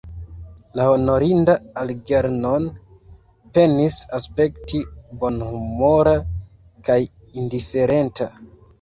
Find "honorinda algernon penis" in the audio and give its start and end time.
0.93-4.01